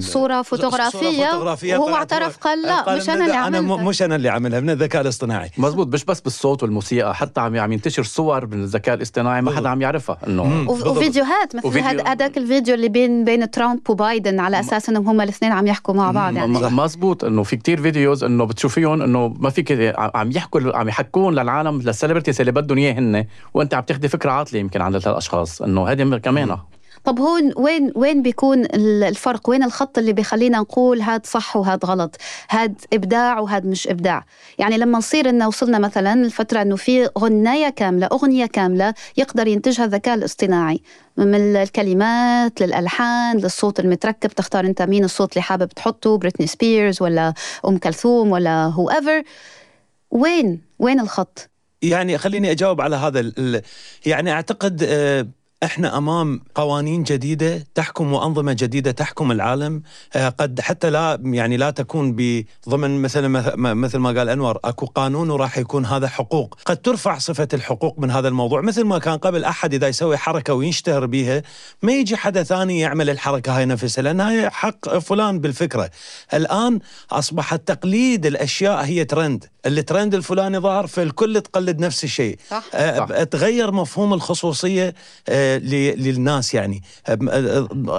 صورة 0.00 0.42
فوتوغرافية 0.42 1.00
صورة 1.00 1.30
فوتوغرافية 1.30 1.76
وهو 1.76 1.94
اعترف 1.94 2.36
قال 2.36 2.62
لا 2.62 2.96
مش 2.96 3.08
أنا 3.08 3.24
اللي 3.24 3.34
الذ- 3.34 3.36
عملتها 3.36 3.76
مش 3.88 4.02
أنا 4.02 4.16
اللي 4.16 4.28
عملها 4.28 4.60
من 4.60 4.70
الذكاء 4.70 5.02
الاصطناعي. 5.02 5.50
مزبوط 5.58 5.86
مش 5.94 6.04
بس 6.04 6.19
بس 6.20 6.40
بالصوت 6.40 6.62
والموسيقى 6.62 7.14
حتى 7.14 7.40
عم 7.40 7.56
عم 7.56 7.72
ينتشر 7.72 8.02
صور 8.02 8.46
من 8.46 8.62
الذكاء 8.62 8.94
الاصطناعي 8.94 9.42
ما 9.42 9.56
حدا 9.56 9.68
عم 9.68 9.82
يعرفها 9.82 10.18
إنه. 10.26 10.70
وفيديوهات 10.70 11.56
مثل 11.56 12.08
هذاك 12.08 12.38
الفيديو 12.38 12.74
اللي 12.74 12.88
بين 12.88 13.24
بين 13.24 13.50
ترامب 13.50 13.90
وبايدن 13.90 14.40
على 14.40 14.60
أساس 14.60 14.88
إنهم 14.88 15.08
هم 15.08 15.20
الاثنين 15.20 15.52
عم 15.52 15.66
يحكوا 15.66 15.94
مع 15.94 16.10
بعض 16.10 16.36
يعني. 16.36 16.52
مزبوط 16.52 17.24
إنه 17.24 17.42
في 17.42 17.56
كتير 17.56 17.82
videos 17.82 18.24
إنه 18.24 18.44
بتشوفيهم 18.44 19.02
إنه 19.02 19.34
ما 19.38 19.50
فيك 19.50 19.94
عم 19.98 20.30
يحكوا 20.30 20.76
عم 20.76 20.88
يحكون 20.88 21.34
للعالم 21.34 21.80
لل 21.80 21.89
celebrities 21.89 22.40
اللي 22.40 22.52
بدهم 22.52 22.78
إياه 22.78 22.92
هن 22.92 23.24
وأنت 23.54 23.74
عم 23.74 23.82
تاخذي 23.82 24.08
فكرة 24.08 24.30
عاطلة 24.30 24.60
يمكن 24.60 24.80
عن 24.80 24.94
هالأشخاص 24.94 25.62
إنه 25.62 25.88
هذه 25.88 26.16
كمان 26.16 26.56
طب 27.04 27.18
هون 27.20 27.52
وين 27.56 27.92
وين 27.96 28.22
بيكون 28.22 28.64
ال- 28.64 29.02
الفرق؟ 29.04 29.50
وين 29.50 29.62
الخط 29.62 29.98
اللي 29.98 30.12
بيخلينا 30.12 30.58
نقول 30.58 31.00
هاد 31.00 31.26
صح 31.26 31.56
وهاد 31.56 31.84
غلط؟ 31.84 32.16
هاد 32.50 32.74
إبداع 32.92 33.38
وهاد 33.40 33.66
مش 33.66 33.88
إبداع. 33.88 34.24
يعني 34.58 34.78
لما 34.78 34.98
نصير 34.98 35.28
إنه 35.28 35.48
وصلنا 35.48 35.78
مثلا 35.78 36.12
الفترة 36.12 36.62
إنه 36.62 36.76
في 36.76 37.08
غنايه 37.18 37.68
كاملة 37.68 38.06
أغنية 38.12 38.46
كاملة 38.46 38.94
يقدر 39.16 39.46
ينتجها 39.46 39.84
الذكاء 39.84 40.14
الاصطناعي. 40.14 40.80
من 41.16 41.56
الكلمات 41.56 42.60
للألحان 42.62 43.36
للصوت 43.36 43.80
المتركب 43.80 44.30
تختار 44.30 44.64
أنت 44.66 44.82
مين 44.82 45.04
الصوت 45.04 45.32
اللي 45.32 45.42
حابب 45.42 45.68
تحطه 45.68 46.18
بريتني 46.18 46.46
سبيرز 46.46 47.02
ولا 47.02 47.34
أم 47.66 47.78
كلثوم 47.78 48.30
ولا 48.32 48.64
whoever 48.66 49.22
وين 50.10 50.60
وين 50.78 51.00
الخط؟ 51.00 51.50
يعني 51.82 52.18
خليني 52.18 52.50
أجاوب 52.50 52.80
على 52.80 52.96
هذا 52.96 53.32
يعني 54.06 54.32
أعتقد 54.32 54.82
آه، 54.88 55.26
إحنا 55.62 55.98
أمام 55.98 56.40
قوانين 56.54 57.02
جديدة 57.02 57.66
تحكم 57.74 58.12
وأنظمة 58.12 58.52
جديدة 58.52 58.90
تحكم 58.90 59.32
العالم. 59.32 59.82
آه، 60.16 60.28
قد 60.28 60.60
حتى 60.60 60.90
لا 60.90 61.18
يعني 61.24 61.56
لا 61.56 61.70
تكون 61.70 62.16
بضمن 62.16 63.02
مثل 63.02 63.28
مث- 63.28 63.54
مثل 63.56 63.98
ما 63.98 64.08
قال 64.18 64.28
أنور 64.28 64.58
أكو 64.64 64.86
قانون 64.86 65.30
وراح 65.30 65.58
يكون 65.58 65.86
هذا 65.86 66.08
حقوق. 66.08 66.58
قد 66.64 66.76
ترفع 66.76 67.18
صفة 67.18 67.48
الحقوق 67.54 67.98
من 67.98 68.10
هذا 68.10 68.28
الموضوع 68.28 68.60
مثل 68.60 68.84
ما 68.84 68.98
كان 68.98 69.18
قبل 69.18 69.44
أحد 69.44 69.74
إذا 69.74 69.88
يسوي 69.88 70.16
حركة 70.16 70.54
ويشتهر 70.54 71.06
بها 71.06 71.42
ما 71.82 71.92
يجي 71.92 72.16
حدا 72.16 72.42
ثاني 72.42 72.80
يعمل 72.80 73.10
الحركة 73.10 73.58
هاي 73.58 73.64
نفسها 73.64 74.02
لانها 74.02 74.30
هي 74.32 74.50
حق 74.50 74.98
فلان 74.98 75.38
بالفكرة. 75.40 75.90
الآن 76.34 76.78
أصبح 77.10 77.56
تقليد 77.56 78.26
الأشياء 78.26 78.84
هي 78.84 79.04
ترند 79.04 79.44
الترند 79.66 80.14
الفلاني 80.14 80.58
ظهر 80.58 80.86
فالكل 80.86 81.40
تقلد 81.40 81.78
نفس 81.80 82.04
الشيء. 82.04 82.38
صح. 82.50 82.62
صح. 82.72 83.22
تغير 83.22 83.72
مفهوم 83.72 84.14
الخصوصية 84.14 84.94
ل- 85.28 85.49
للناس 85.58 86.54
يعني. 86.54 86.82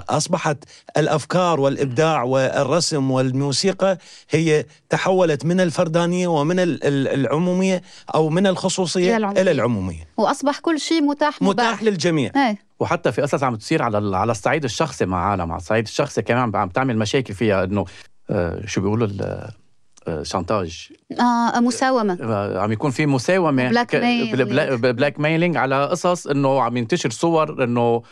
أصبحت 0.10 0.58
الأفكار 0.98 1.60
والإبداع 1.60 2.24
والرسم 2.24 3.12
والموسيقى 3.12 3.98
هي 4.30 4.66
تحولت 4.90 5.46
من 5.46 5.60
الفردانية 5.60 6.28
ومن 6.28 6.60
ال- 6.60 6.84
ال- 6.84 7.08
العمومية 7.08 7.82
أو 8.16 8.30
من 8.30 8.48
الخصوصية 8.48 9.08
إلى 9.10 9.18
العمومية. 9.18 9.42
إلى 9.42 9.52
العمومية. 9.52 10.08
وأصبح 10.18 10.60
كل 10.60 10.80
شيء 10.80 11.02
متاح 11.02 11.42
متاح 11.42 11.68
مباح 11.68 11.84
للجميع. 11.84 12.32
إيه. 12.36 12.58
وحتى 12.80 13.12
في 13.12 13.22
قصص 13.22 13.44
عم 13.44 13.56
تصير 13.56 13.82
على 13.84 14.18
على 14.18 14.32
الصعيد 14.32 14.64
الشخصي 14.64 15.06
مع 15.06 15.26
عالم 15.32 15.52
على 15.52 15.60
الصعيد 15.62 15.84
الشخصي 15.86 16.22
كمان 16.22 16.42
عم- 16.42 16.56
عم 16.56 16.70
تعمل 16.70 16.98
مشاكل 16.98 17.34
فيها 17.34 17.64
إنه 17.64 17.86
آه، 18.30 18.62
شو 18.66 18.82
بيقولوا 18.82 19.08
ال- 19.08 19.52
chantage 20.24 20.90
آه 21.20 21.60
مساومة. 21.60 22.18
آه، 22.22 22.60
عم 22.60 22.72
يكون 22.72 22.92
في 22.92 23.06
مساومة. 23.06 23.70
black 23.70 23.88
ك- 23.88 23.96
mail. 23.96 24.36
بلا- 24.46 24.76
بلا- 24.76 24.92
blackmailing 24.92 25.58
على 25.58 25.86
قصص 25.86 26.28
إنه 26.28 26.62
عم 26.62 26.78
ينتشر 26.78 27.10
صور 27.10 27.64
إنه 27.64 28.04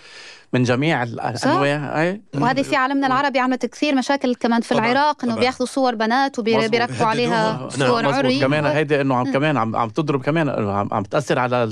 من 0.53 0.63
جميع 0.63 1.03
ال- 1.03 1.19
الأنواع. 1.21 2.01
اي 2.01 2.21
وهذه 2.35 2.61
في 2.61 2.75
عالمنا 2.75 3.07
العربي 3.07 3.39
عملت 3.39 3.65
كثير 3.65 3.95
مشاكل 3.95 4.35
كمان 4.35 4.61
في 4.61 4.73
طبعاً، 4.75 4.91
العراق 4.91 5.23
إنه. 5.23 5.35
بياخذوا 5.35 5.67
صور 5.67 5.95
بنات 5.95 6.39
وبيركبوا 6.39 7.05
عليها 7.05 7.51
بيهددوها. 7.67 7.69
صور 7.89 8.01
نعم، 8.01 8.13
عري 8.13 8.39
كمان 8.39 8.65
هيدي 8.65 9.01
إنه 9.01 9.15
عم 9.15 9.31
كمان 9.33 9.57
عم 9.57 9.75
عم 9.75 9.89
تضرب 9.89 10.21
كمان 10.23 10.49
عم, 10.49 10.89
عم 10.91 11.03
تأثر 11.03 11.39
على 11.39 11.63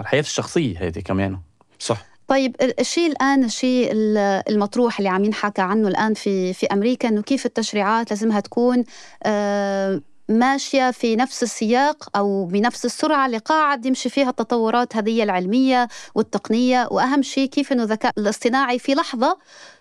الحياة 0.00 0.20
الشخصية 0.20 0.78
هيدي 0.78 1.02
كمان. 1.02 1.38
صح. 1.78 1.96
طيب 2.28 2.56
ال- 2.62 2.80
الشيء 2.80 3.06
الآن 3.10 3.44
الشيء 3.44 3.92
ال- 3.92 4.42
المطروح 4.48 4.98
اللي 4.98 5.08
عم 5.08 5.24
ينحكى 5.24 5.62
عنه 5.62 5.88
الآن 5.88 6.14
في 6.14 6.52
في 6.52 6.66
أمريكا 6.66 7.08
إنه 7.08 7.22
كيف 7.22 7.46
التشريعات 7.46 8.10
لازمها 8.10 8.40
تكون 8.40 8.84
آه 9.22 10.00
ماشية 10.28 10.90
في 10.90 11.16
نفس 11.16 11.42
السياق 11.42 12.16
أو 12.16 12.44
بنفس 12.44 12.84
السرعة 12.84 13.26
اللي 13.26 13.38
قاعد 13.38 13.86
يمشي 13.86 14.08
فيها 14.08 14.30
التطورات 14.30 14.96
هذه 14.96 15.22
العلمية 15.22 15.88
والتقنية 16.14 16.88
وأهم 16.90 17.22
شيء 17.22 17.48
كيف 17.48 17.72
إنه 17.72 17.82
الذكاء 17.82 18.12
الاصطناعي 18.18 18.78
في 18.78 18.94
لحظة 18.94 19.38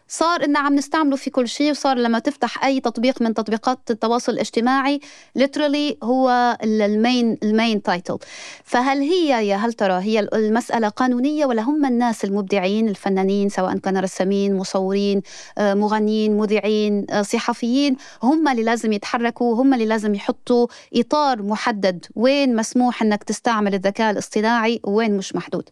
صار 0.08 0.44
إنه 0.46 0.60
عم 0.60 0.76
نستعمله 0.76 1.16
في 1.16 1.30
كل 1.30 1.48
شيء 1.48 1.72
وصار 1.72 1.98
لما 1.98 2.20
تفتح 2.20 2.64
أي 2.66 2.80
تطبيق 2.80 3.22
من 3.22 3.34
تطبيقات 3.34 3.80
التواصل 3.92 4.32
الاجتماعي 4.32 5.00
literally 5.40 5.96
هو 6.04 6.58
ال- 6.64 6.82
ال 6.82 6.93
main 6.93 7.38
ال 7.44 7.51
main 7.51 7.82
title 7.84 8.18
فهل 8.64 8.98
هي 9.00 9.48
يا 9.48 9.56
هل 9.56 9.74
ترى 9.74 9.94
هي 10.04 10.20
ال- 10.20 10.34
المسألة 10.36 10.88
قانونية 10.90 11.46
ولا 11.46 11.62
هم 11.62 11.86
الناس 11.86 12.26
المبدعين 12.26 12.90
الفنانين 12.90 13.50
سواء 13.50 13.78
كانوا 13.78 14.02
رسامين 14.02 14.58
مصورين 14.58 15.22
آه، 15.58 15.74
مغنيين 15.74 16.38
مذيعين 16.38 17.06
آه، 17.10 17.22
صحفيين 17.22 17.96
هم 18.24 18.48
اللي 18.48 18.64
لازم 18.64 18.94
يتحركوا 18.94 19.56
هم 19.62 19.74
اللي 19.74 19.86
لازم 19.86 20.16
يحطوا 20.16 20.68
إطار 20.96 21.44
محدد. 21.44 22.06
وين 22.16 22.56
مسموح 22.56 23.02
أنك 23.02 23.24
تستعمل 23.24 23.74
الذكاء 23.74 24.12
الاصطناعي 24.12 24.80
وين 24.84 25.18
مش 25.18 25.36
محدود. 25.36 25.70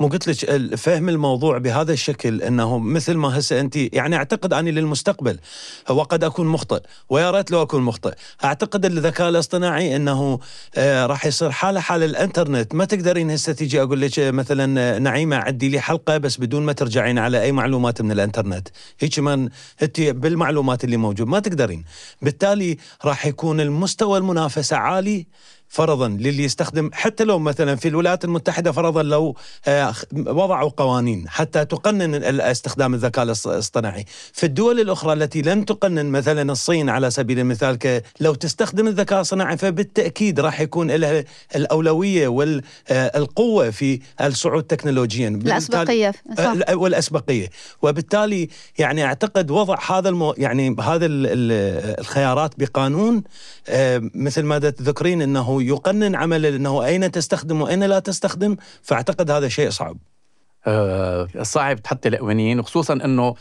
مو 0.00 0.08
قلت 0.08 0.28
لك 0.28 0.74
فهم 0.74 1.08
الموضوع 1.08 1.58
بهذا 1.58 1.92
الشكل 1.92 2.42
إنه 2.42 2.78
مثل 2.78 3.14
ما 3.14 3.38
هسه 3.38 3.60
أنت 3.60 3.76
يعني 3.76 4.16
أعتقد 4.16 4.52
أني 4.52 4.70
للمستقبل 4.70 5.38
هو 5.88 6.02
قد 6.02 6.24
أكون 6.24 6.46
مخطئ 6.46 6.80
ويا 7.08 7.30
ريت 7.30 7.50
لو 7.50 7.62
أكون 7.62 7.82
مخطئ. 7.82 8.12
أعتقد 8.44 8.84
الذكاء 8.84 9.28
الاصطناعي 9.28 9.96
إنه 9.96 10.38
آه 10.74 11.06
راح 11.06 11.26
يصير 11.26 11.50
حالة 11.50 11.80
حال 11.80 12.02
الإنترنت 12.02 12.74
ما 12.74 12.84
تقدرين 12.84 13.30
هسه 13.30 13.52
تيجي 13.52 13.82
أقول 13.82 14.00
لك 14.00 14.18
آه، 14.18 14.30
مثلا 14.30 14.80
آه، 14.80 14.98
نعيمة 14.98 15.36
عدي 15.36 15.68
لي 15.68 15.80
حلقة 15.80 16.18
بس 16.18 16.36
بدون 16.36 16.62
ما 16.62 16.72
ترجعين 16.72 17.18
على 17.18 17.42
أي 17.42 17.52
معلومات 17.52 18.02
من 18.02 18.12
الإنترنت. 18.12 18.68
هيك 19.00 19.18
من 19.18 19.48
انت 19.82 20.00
بالمعلومات 20.00 20.84
اللي 20.84 20.96
موجود 20.96 21.26
ما 21.26 21.40
تقدرين. 21.40 21.84
بالتالي 22.22 22.78
راح 23.04 23.26
يكون 23.26 23.60
المستوى 23.60 24.18
المنافسة 24.18 24.76
عالي 24.76 25.26
فرضا 25.68 26.08
للي 26.08 26.44
يستخدم 26.44 26.90
حتى 26.92 27.24
لو 27.24 27.38
مثلا 27.38 27.76
في 27.76 27.88
الولايات 27.88 28.24
المتحدة 28.24 28.72
فرضا 28.72 29.02
لو 29.02 29.36
آه، 29.68 29.94
وضعوا 30.26 30.70
قوانين 30.76 31.28
حتى 31.28 31.64
تقنن 31.64 32.40
استخدام 32.40 32.94
الذكاء 32.94 33.24
الاص- 33.24 33.46
الاصطناعي. 33.46 34.04
في 34.32 34.46
الدول 34.46 34.80
الأخرى 34.80 35.12
التي 35.12 35.42
لم 35.42 35.62
تقنن 35.64 36.06
مثلا 36.06 36.52
الصين 36.52 36.88
على 36.88 37.10
سبيل 37.10 37.38
المثال 37.38 37.78
لو 38.20 38.34
تستخدم 38.34 38.86
الذكاء 38.88 39.20
الصناعي 39.20 39.56
فبالتأكيد 39.56 40.40
راح 40.40 40.60
يكون 40.60 40.90
لها 40.90 41.24
الأولوية 41.56 42.28
والقوه 42.28 43.70
في 43.70 44.00
الصعود 44.20 44.62
تكنولوجيا. 44.62 45.28
الأسبقية 45.28 46.12
صح. 46.38 46.44
آه، 46.68 46.74
والأسبقية. 46.76 47.50
وبالتالي 47.82 48.48
يعني 48.78 49.04
أعتقد 49.04 49.50
وضع 49.50 49.78
هذا 49.90 50.08
المو 50.08 50.34
يعني 50.38 50.76
هذا 50.80 51.06
ال- 51.06 51.26
ال- 51.26 51.98
الخيارات 52.00 52.54
بقانون 52.58 53.22
آه، 53.68 54.02
مثل 54.14 54.42
ما 54.42 54.58
تذكرين 54.58 55.22
انه 55.60 55.68
يقنن 55.68 56.14
عمل 56.14 56.46
انه 56.46 56.84
أين 56.84 57.10
تستخدم 57.10 57.62
وأين 57.62 57.84
لا 57.84 57.98
تستخدم 57.98 58.56
فأعتقد 58.82 59.30
هذا 59.30 59.48
شيء 59.48 59.70
صعب. 59.70 59.96
آه، 60.66 61.28
صعب 61.42 61.82
تحطي 61.82 62.08
القوانين 62.08 62.60
وخصوصا 62.60 62.94
إنه 62.94 63.34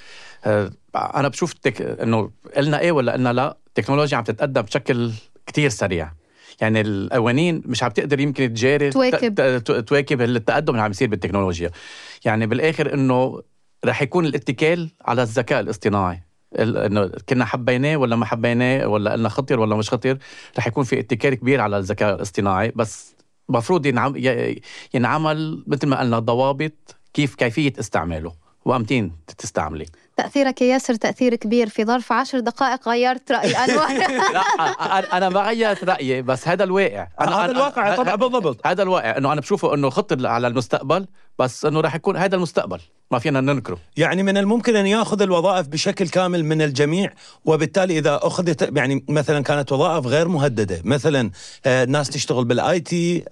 آه، 0.46 0.72
أنا 0.96 1.28
بشوف 1.28 1.54
التك... 1.54 1.82
إنه 1.82 2.32
قلنا 2.56 2.80
إيه 2.80 2.92
ولا 2.92 3.12
قلنا 3.14 3.34
لا 3.34 3.58
التكنولوجيا 3.68 4.18
عم 4.18 4.24
تتقدم 4.24 4.62
بشكل 4.62 5.12
كتير 5.46 5.70
سريع. 5.70 6.12
يعني 6.62 6.82
القوانين 6.82 7.62
مش 7.66 7.84
عم 7.84 7.92
تقدر 7.92 8.20
يمكن 8.20 8.54
تجاري 8.54 8.90
تواكب. 8.90 9.36
ت- 9.36 9.42
ت- 9.42 9.72
تواكب 9.72 10.22
التقدم 10.22 10.74
اللي 10.74 10.82
عم 10.82 10.92
يصير 10.92 11.08
بالتكنولوجيا. 11.08 11.72
يعني 12.26 12.48
بالآخر 12.48 12.94
إنه 12.94 13.42
رح 13.86 14.02
يكون 14.02 14.26
الاتكال 14.26 14.90
على 15.06 15.22
الذكاء 15.22 15.60
الاصطناعي. 15.60 16.16
ال- 16.16 16.26
إنه 16.56 17.12
كنا 17.30 17.46
حبيناه 17.46 17.98
ولا 17.98 18.16
ما 18.16 18.25
حبيناه 18.25 18.88
ولا 18.88 19.12
قلنا 19.12 19.30
خطر 19.30 19.60
ولا 19.60 19.75
مش 19.75 19.89
خطر 19.89 20.18
رح 20.58 20.68
يكون 20.68 20.84
في 20.84 21.00
اتكال 21.00 21.34
كبير 21.34 21.62
على 21.62 21.77
الذكاء 21.77 22.16
الاصطناعي. 22.16 22.72
بس 22.75 23.16
مفروض 23.50 23.86
ينعمل 24.94 25.63
مثل 25.68 25.88
ما 25.88 26.00
قلنا 26.00 26.20
ضوابط 26.20 26.96
كيف 27.13 27.36
كيفية 27.36 27.74
استعماله. 27.80 28.34
وأمتين 28.66 29.12
تستعملي. 29.38 29.86
تأثيرك 30.18 30.62
يا 30.62 30.68
ياسر 30.68 30.96
تأثير 30.96 31.36
كبير 31.36 31.70
في 31.70 31.86
ظرف 31.86 32.12
عشر 32.12 32.40
دقائق 32.40 32.90
غيرت 32.90 33.32
رأي 33.32 33.52
أنور 33.66 33.88
لا 34.34 34.42
أنا- 34.42 35.14
أنا 35.14 35.30
ما 35.30 35.42
غيرت 35.42 35.84
رأيي 35.84 36.22
بس 36.22 36.48
هذا 36.48 36.64
الواقع. 36.64 37.08
أنا 37.22 37.36
هذا 37.36 37.48
أنا- 37.48 37.50
الواقع 37.56 37.94
أنا- 37.96 37.98
طبعا 37.98 38.16
بالضبط. 38.16 38.68
هذا 38.68 38.84
الواقع 38.84 39.18
إنه 39.18 39.34
أنا 39.34 39.42
بشوفه 39.42 39.74
إنه 39.74 39.90
خطر 39.90 40.28
على 40.28 40.48
المستقبل 40.48 41.08
بس 41.40 41.66
إنه 41.66 41.82
راح 41.82 41.96
يكون 41.96 42.18
هذا 42.18 42.36
المستقبل. 42.36 42.80
ما 43.12 43.20
فينا 43.20 43.42
ننكره. 43.42 43.78
يعني 43.98 44.24
من 44.24 44.38
الممكن 44.38 44.76
أن 44.76 44.86
يأخذ 44.88 45.22
الوظائف 45.22 45.68
بشكل 45.68 46.08
كامل 46.08 46.46
من 46.46 46.62
الجميع 46.62 47.14
وبالتالي 47.46 47.98
إذا 48.00 48.20
أخذت 48.24 48.78
يعني 48.78 49.06
مثلا 49.10 49.44
كانت 49.44 49.72
وظائف 49.72 50.06
غير 50.06 50.28
مهددة 50.28 50.82
مثلا 50.84 51.32
آه، 51.66 51.86
ناس 51.86 52.10
تشتغل 52.10 52.46
بال 52.46 52.80
IT 52.80 53.24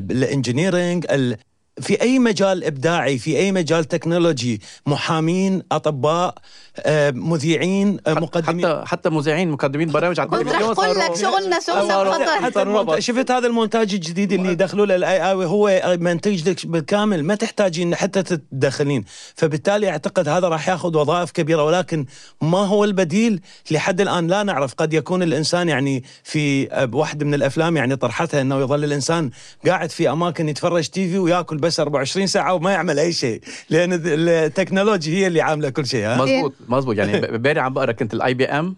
بال 0.00 0.16
engineering 0.16 1.06
في 1.80 2.00
أي 2.02 2.18
مجال 2.18 2.64
إبداعي 2.64 3.18
في 3.18 3.36
أي 3.38 3.52
مجال 3.52 3.84
تكنولوجي 3.84 4.60
محامين 4.86 5.62
أطباء 5.72 6.34
مذيعين 7.14 7.98
آه، 8.06 8.14
مقدمين. 8.14 8.66
حتى 8.66 8.82
حتى 8.86 9.10
مذيعين 9.10 9.50
مقدمين 9.50 9.88
برامج 9.88 10.20
على 10.20 10.28
التلفزيون 10.32 10.62
أقول 10.70 10.96
لك 10.98 11.14
شغلنا 11.16 11.60
شغلنا 11.60 12.40
حتى 12.46 12.62
المونت- 12.62 12.98
شفت 12.98 13.30
هذا 13.30 13.46
المونتاج 13.46 13.94
الجديد 13.94 14.32
اللي 14.32 14.54
دخلوا 14.54 14.86
له 14.86 14.94
ال 14.96 15.30
AI 15.30 15.32
هو 15.34 15.82
منتج 16.00 16.48
لك 16.48 16.66
بالكامل 16.66 17.24
ما 17.24 17.34
تحتاجين 17.34 17.94
حتى 17.94 18.22
تتدخلين 18.22 19.04
فبالتالي 19.34 19.90
أعتقد 19.90 20.28
هذا 20.28 20.48
راح 20.48 20.68
ياخذ 20.68 20.96
وظائف 20.96 21.30
كبيرة 21.30 21.64
ولكن 21.64 22.06
ما 22.42 22.58
هو 22.58 22.84
البديل 22.84 23.40
لحد 23.70 24.00
الآن؟ 24.00 24.26
لا 24.26 24.42
نعرف. 24.42 24.74
قد 24.74 24.94
يكون 24.94 25.22
الإنسان 25.22 25.68
يعني 25.68 26.04
في 26.24 26.68
واحدة 26.92 27.26
من 27.26 27.34
الأفلام 27.34 27.76
يعني 27.76 27.96
طرحتها 27.96 28.40
إنه 28.40 28.60
يظل 28.60 28.84
الإنسان 28.84 29.30
قاعد 29.66 29.90
في 29.90 30.10
أماكن 30.10 30.48
يتفرج 30.48 30.88
TV 30.88 31.18
وياكل 31.18 31.56
بس 31.56 31.80
24 31.80 32.26
ساعة 32.26 32.54
وما 32.54 32.72
يعمل 32.72 32.98
أي 32.98 33.12
شيء 33.12 33.40
لأن 33.70 34.00
التكنولوجيا 34.04 35.14
هي 35.18 35.26
اللي 35.26 35.40
عاملة 35.40 35.68
كل 35.70 35.86
شيء 35.86 36.06
ها؟ 36.06 36.16
مزبوط 36.70 36.96
يعني 36.96 37.16
امبارح 37.28 37.62
عم 37.64 37.74
بقرا 37.74 37.92
كنت 37.92 38.14
ال 38.14 38.34
IBM 38.34 38.76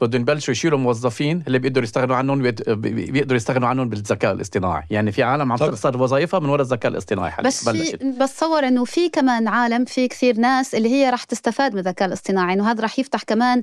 بدهم 0.00 0.20
يبلشوا 0.22 0.52
يشيلوا 0.52 0.78
موظفين 0.78 1.42
اللي 1.46 1.58
بيقدروا 1.58 1.84
يستغنوا 1.84 2.16
عنهم 2.16 2.42
بيقدروا 2.68 3.36
يستغنوا 3.36 3.68
عنهم 3.68 3.88
بالذكاء 3.88 4.32
الاصطناعي 4.32 4.82
يعني 4.90 5.12
في 5.12 5.22
عالم 5.22 5.52
عم. 5.52 5.58
تخسر 5.58 6.02
وظائفها 6.02 6.40
من 6.40 6.48
وراء 6.48 6.62
الذكاء 6.62 6.92
الاصطناعي 6.92 7.30
حاليا 7.30 7.48
بس 7.48 7.68
بلشت. 7.68 8.02
بتصور 8.04 8.68
إنه 8.68 8.84
في 8.84 9.08
كمان 9.08 9.48
عالم 9.48 9.84
في 9.84 10.08
كثير 10.08 10.36
ناس 10.36 10.74
اللي 10.74 10.88
هي 10.88 11.10
رح 11.10 11.24
تستفاد 11.24 11.72
من 11.72 11.78
الذكاء 11.78 12.08
الاصطناعي 12.08 12.54
إنه 12.54 12.70
هذا 12.70 12.84
رح 12.84 12.98
يفتح 12.98 13.22
كمان 13.22 13.62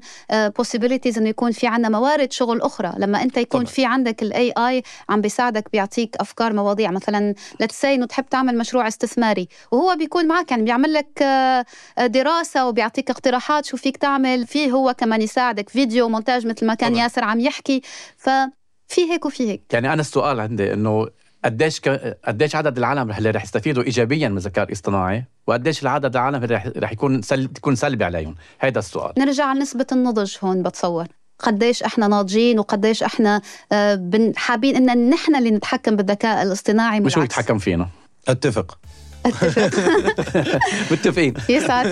possibilities 0.62 1.18
إنه 1.18 1.30
يكون 1.30 1.52
في 1.52 1.68
عنا 1.68 1.90
موارد 1.90 2.32
شغل 2.32 2.62
أخرى 2.62 2.94
لما 2.98 3.22
أنت 3.22 3.38
يكون 3.38 3.62
طبعاً. 3.62 3.74
في 3.74 3.86
عندك 3.86 4.24
الاي 4.24 4.54
اي 4.58 4.84
عم 5.10 5.22
بيساعدك 5.22 5.72
بيعطيك 5.74 6.16
أفكار 6.20 6.54
مواضيع 6.54 6.92
مثلا 6.92 7.34
لتسي 7.60 7.94
إنه 7.96 8.06
تحب 8.06 8.26
تعمل 8.30 8.58
مشروع 8.58 8.88
استثماري 8.88 9.48
وهو 9.72 9.96
بيكون 9.96 10.28
معك 10.28 10.52
يعني 10.52 10.64
بيعمل 10.64 10.94
لك 10.94 11.22
آه، 11.22 11.66
آه، 11.98 12.08
دراسة 12.08 12.68
وبيعطيك 12.68 13.10
اقتراحات 13.10 13.66
شو 13.66 13.78
فيك 13.78 13.98
تعمل 13.98 14.48
فيه 14.48 14.72
هو 14.72 14.94
كمان 14.94 15.22
يساعدك 15.22 15.70
فيديو 15.70 16.10
مونتاج 16.30 16.48
مثل 16.48 16.66
ما 16.66 16.74
كان 16.74 16.90
طبعاً. 16.90 17.02
ياسر 17.04 17.24
عم 17.24 17.40
يحكي. 17.40 17.82
ففي 18.18 19.02
هيك 19.12 19.26
وفي 19.26 19.50
هيك. 19.50 19.62
يعني 19.74 19.94
أنا 19.94 20.02
السؤال 20.02 20.40
عندي 20.40 20.74
إنه 20.74 21.08
قديش 21.46 21.80
ك... 21.80 21.90
قديش 22.28 22.56
عدد 22.56 22.78
العالم 22.78 23.12
اللي 23.12 23.30
رح 23.30 23.44
يستفيدوا 23.44 23.84
ايجابيا 23.84 24.30
من 24.30 24.38
الذكاء 24.38 24.66
الاصطناعي؟ 24.68 25.24
وقديش 25.48 25.84
العدد 25.84 26.16
العالم 26.16 26.44
اللي 26.44 26.56
رح, 26.56 26.68
رح 26.78 26.92
يكون 26.92 27.22
سل... 27.22 27.48
تكون 27.48 27.76
سلبي 27.76 28.04
عليهم؟ 28.06 28.36
هذا 28.60 28.80
السؤال. 28.80 29.14
نرجع 29.18 29.54
لنسبة 29.54 29.86
النضج 29.92 30.36
هون 30.44 30.64
بتصور. 30.64 31.06
قديش 31.40 31.84
إحنا 31.84 32.08
ناضجين 32.08 32.60
وقديش 32.60 33.04
إحنا 33.04 33.42
آه، 33.72 33.96
بن- 33.96 34.34
حابين 34.36 34.90
إن 34.90 35.10
نحن 35.10 35.36
اللي 35.36 35.52
نتحكم 35.52 35.96
بالذكاء 35.96 36.44
الاصطناعي 36.44 37.00
مش 37.00 37.18
هو. 37.18 37.24
يتحكم 37.24 37.58
فينا. 37.58 37.88
أتفق. 38.28 38.78
متفقين. 40.92 41.34
يسعد 41.50 41.88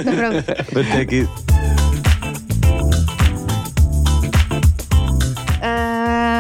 بالتأكيد. 0.74 1.28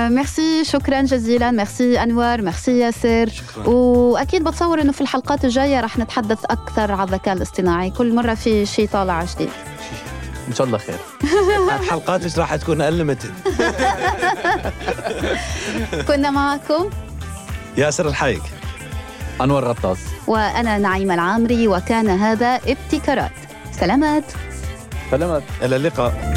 ميرسي 0.09 0.63
شكرا 0.65 1.01
جزيلا. 1.01 1.51
ميرسي 1.51 2.03
أنوار. 2.03 2.41
ميرسي 2.41 2.79
ياسر. 2.79 3.29
وأكيد 3.65 4.43
بتصور 4.43 4.81
إنه 4.81 4.91
في 4.91 5.01
الحلقات 5.01 5.45
الجاية 5.45 5.79
رح 5.81 5.97
نتحدث 5.97 6.45
أكثر 6.45 6.91
عن 6.91 7.07
الذكاء 7.07 7.33
الاصطناعي. 7.33 7.89
كل 7.89 8.15
مرة 8.15 8.33
في 8.33 8.65
شيء 8.65 8.87
طالع 8.87 9.23
جديد. 9.23 9.49
إن 10.49 10.55
شاء 10.55 10.67
الله 10.67 10.77
خير. 10.77 10.95
الحلقات 11.81 12.23
إيش 12.23 12.39
راح 12.39 12.55
تكون 12.55 12.81
unlimited 12.81 13.31
كنا 16.07 16.31
معكم. 16.31 16.89
ياسر 17.77 18.07
الحايك 18.07 18.41
انور 19.41 19.65
غطاس 19.65 19.97
وأنا 20.27 20.77
نعيمة 20.77 21.13
العامري 21.13 21.67
وكان 21.67 22.09
هذا 22.09 22.59
ابتكارات. 22.67 23.31
سلامات. 23.71 24.23
سلامات. 25.11 25.43
إلى 25.61 25.75
اللقاء. 25.75 26.33